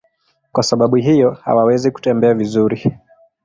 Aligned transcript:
Kwa 0.51 0.63
sababu 0.63 0.95
hiyo 0.95 1.31
hawawezi 1.31 1.91
kutembea 1.91 2.33
vizuri. 2.33 2.97